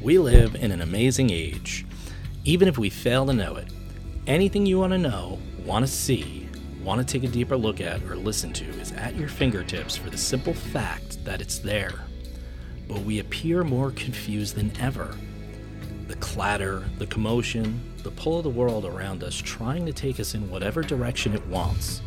We 0.00 0.16
live 0.16 0.54
in 0.54 0.72
an 0.72 0.80
amazing 0.80 1.28
age, 1.28 1.84
even 2.44 2.68
if 2.68 2.78
we 2.78 2.88
fail 2.88 3.26
to 3.26 3.34
know 3.34 3.56
it. 3.56 3.68
Anything 4.26 4.64
you 4.64 4.78
want 4.78 4.94
to 4.94 4.98
know, 4.98 5.38
want 5.62 5.84
to 5.84 5.92
see, 5.92 6.48
want 6.82 7.06
to 7.06 7.12
take 7.12 7.28
a 7.28 7.30
deeper 7.30 7.54
look 7.54 7.82
at, 7.82 8.02
or 8.04 8.16
listen 8.16 8.50
to 8.54 8.64
is 8.64 8.92
at 8.92 9.14
your 9.14 9.28
fingertips 9.28 9.98
for 9.98 10.08
the 10.08 10.16
simple 10.16 10.54
fact 10.54 11.22
that 11.26 11.42
it's 11.42 11.58
there. 11.58 12.06
But 12.88 13.00
we 13.02 13.18
appear 13.18 13.62
more 13.62 13.90
confused 13.90 14.54
than 14.54 14.72
ever. 14.80 15.14
The 16.06 16.16
clatter, 16.16 16.82
the 16.96 17.06
commotion, 17.06 17.78
the 18.02 18.10
pull 18.10 18.38
of 18.38 18.44
the 18.44 18.48
world 18.48 18.86
around 18.86 19.22
us 19.22 19.36
trying 19.36 19.84
to 19.84 19.92
take 19.92 20.18
us 20.18 20.34
in 20.34 20.48
whatever 20.48 20.80
direction 20.80 21.34
it 21.34 21.46
wants. 21.46 22.00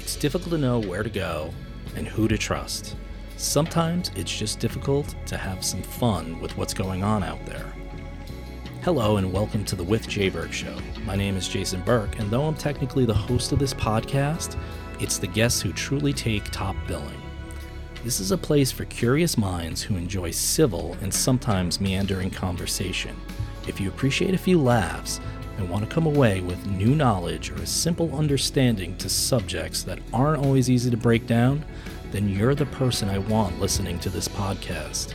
It's 0.00 0.16
difficult 0.16 0.50
to 0.50 0.58
know 0.58 0.80
where 0.80 1.04
to 1.04 1.10
go 1.10 1.54
and 1.94 2.08
who 2.08 2.26
to 2.26 2.36
trust. 2.36 2.96
Sometimes 3.38 4.10
it's 4.16 4.34
just 4.34 4.60
difficult 4.60 5.14
to 5.26 5.36
have 5.36 5.62
some 5.62 5.82
fun 5.82 6.40
with 6.40 6.56
what's 6.56 6.72
going 6.72 7.02
on 7.02 7.22
out 7.22 7.44
there. 7.44 7.70
Hello 8.80 9.18
and 9.18 9.30
welcome 9.30 9.62
to 9.66 9.76
the 9.76 9.84
With 9.84 10.08
Jay 10.08 10.30
Burke 10.30 10.54
Show. 10.54 10.74
My 11.04 11.16
name 11.16 11.36
is 11.36 11.46
Jason 11.46 11.82
Burke, 11.82 12.18
and 12.18 12.30
though 12.30 12.44
I'm 12.44 12.54
technically 12.54 13.04
the 13.04 13.12
host 13.12 13.52
of 13.52 13.58
this 13.58 13.74
podcast, 13.74 14.58
it's 15.00 15.18
the 15.18 15.26
guests 15.26 15.60
who 15.60 15.74
truly 15.74 16.14
take 16.14 16.50
top 16.50 16.76
billing. 16.88 17.20
This 18.02 18.20
is 18.20 18.30
a 18.30 18.38
place 18.38 18.72
for 18.72 18.86
curious 18.86 19.36
minds 19.36 19.82
who 19.82 19.96
enjoy 19.96 20.30
civil 20.30 20.96
and 21.02 21.12
sometimes 21.12 21.78
meandering 21.78 22.30
conversation. 22.30 23.14
If 23.68 23.82
you 23.82 23.90
appreciate 23.90 24.32
a 24.32 24.38
few 24.38 24.58
laughs 24.58 25.20
and 25.58 25.68
want 25.68 25.86
to 25.86 25.94
come 25.94 26.06
away 26.06 26.40
with 26.40 26.66
new 26.68 26.94
knowledge 26.94 27.50
or 27.50 27.56
a 27.56 27.66
simple 27.66 28.16
understanding 28.16 28.96
to 28.96 29.10
subjects 29.10 29.82
that 29.82 29.98
aren't 30.14 30.42
always 30.42 30.70
easy 30.70 30.90
to 30.90 30.96
break 30.96 31.26
down, 31.26 31.64
then 32.12 32.28
you're 32.28 32.54
the 32.54 32.66
person 32.66 33.08
I 33.08 33.18
want 33.18 33.60
listening 33.60 33.98
to 34.00 34.10
this 34.10 34.28
podcast. 34.28 35.14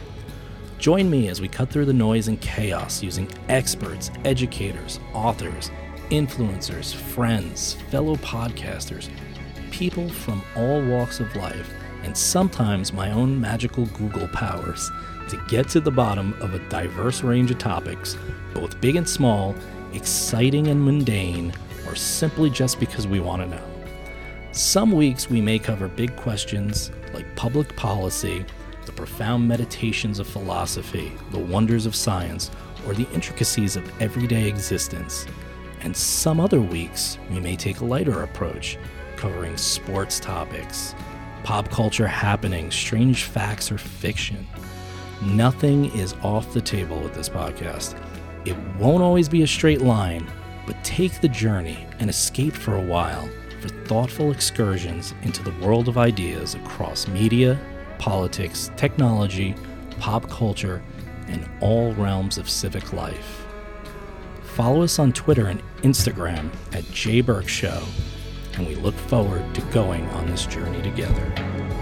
Join 0.77 1.09
me 1.09 1.27
as 1.27 1.39
we 1.39 1.47
cut 1.47 1.69
through 1.69 1.85
the 1.85 1.93
noise 1.93 2.27
and 2.27 2.41
chaos 2.41 3.03
using 3.03 3.29
experts, 3.49 4.09
educators, 4.25 4.99
authors, 5.13 5.69
influencers, 6.09 6.93
friends, 6.93 7.75
fellow 7.89 8.15
podcasters, 8.17 9.09
people 9.71 10.09
from 10.09 10.41
all 10.55 10.83
walks 10.85 11.19
of 11.19 11.35
life, 11.35 11.71
and 12.03 12.17
sometimes 12.17 12.93
my 12.93 13.11
own 13.11 13.39
magical 13.39 13.85
Google 13.87 14.27
powers 14.29 14.89
to 15.29 15.41
get 15.47 15.69
to 15.69 15.79
the 15.79 15.91
bottom 15.91 16.33
of 16.41 16.53
a 16.53 16.69
diverse 16.69 17.23
range 17.23 17.51
of 17.51 17.57
topics, 17.57 18.17
both 18.53 18.79
big 18.81 18.95
and 18.95 19.07
small, 19.07 19.55
exciting 19.93 20.67
and 20.67 20.83
mundane, 20.83 21.53
or 21.87 21.95
simply 21.95 22.49
just 22.49 22.79
because 22.79 23.07
we 23.07 23.19
want 23.19 23.41
to 23.41 23.47
know. 23.47 23.70
Some 24.53 24.91
weeks 24.91 25.29
we 25.29 25.39
may 25.39 25.57
cover 25.57 25.87
big 25.87 26.13
questions 26.17 26.91
like 27.13 27.37
public 27.37 27.73
policy, 27.77 28.45
the 28.85 28.91
profound 28.91 29.47
meditations 29.47 30.19
of 30.19 30.27
philosophy, 30.27 31.13
the 31.31 31.39
wonders 31.39 31.85
of 31.85 31.95
science, 31.95 32.51
or 32.85 32.93
the 32.93 33.09
intricacies 33.13 33.77
of 33.77 34.01
everyday 34.01 34.49
existence. 34.49 35.25
And 35.79 35.95
some 35.95 36.41
other 36.41 36.59
weeks 36.59 37.17
we 37.29 37.39
may 37.39 37.55
take 37.55 37.79
a 37.79 37.85
lighter 37.85 38.23
approach, 38.23 38.77
covering 39.15 39.55
sports 39.55 40.19
topics, 40.19 40.95
pop 41.45 41.69
culture 41.69 42.07
happenings, 42.07 42.75
strange 42.75 43.23
facts, 43.23 43.71
or 43.71 43.77
fiction. 43.77 44.45
Nothing 45.21 45.85
is 45.97 46.13
off 46.23 46.51
the 46.51 46.59
table 46.59 46.99
with 46.99 47.13
this 47.13 47.29
podcast. 47.29 47.97
It 48.43 48.57
won't 48.77 49.01
always 49.01 49.29
be 49.29 49.43
a 49.43 49.47
straight 49.47 49.81
line, 49.81 50.29
but 50.67 50.83
take 50.83 51.21
the 51.21 51.29
journey 51.29 51.87
and 51.99 52.09
escape 52.09 52.53
for 52.53 52.75
a 52.75 52.81
while 52.81 53.29
for 53.61 53.69
thoughtful 53.85 54.31
excursions 54.31 55.13
into 55.21 55.43
the 55.43 55.65
world 55.65 55.87
of 55.87 55.97
ideas 55.97 56.55
across 56.55 57.07
media, 57.07 57.59
politics, 57.99 58.71
technology, 58.75 59.55
pop 59.99 60.27
culture, 60.29 60.83
and 61.27 61.47
all 61.61 61.93
realms 61.93 62.39
of 62.39 62.49
civic 62.49 62.91
life. 62.91 63.45
Follow 64.55 64.81
us 64.81 64.97
on 64.97 65.13
Twitter 65.13 65.45
and 65.47 65.61
Instagram 65.83 66.49
at 66.73 66.83
Jay 66.91 67.21
Burke 67.21 67.47
Show, 67.47 67.83
and 68.55 68.67
we 68.67 68.75
look 68.75 68.95
forward 68.95 69.53
to 69.53 69.61
going 69.65 70.05
on 70.09 70.25
this 70.25 70.47
journey 70.47 70.81
together. 70.81 71.80